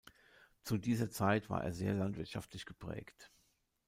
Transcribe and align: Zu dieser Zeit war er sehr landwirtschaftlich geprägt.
Zu 0.63 0.79
dieser 0.79 1.11
Zeit 1.11 1.51
war 1.51 1.63
er 1.63 1.71
sehr 1.73 1.93
landwirtschaftlich 1.93 2.65
geprägt. 2.65 3.29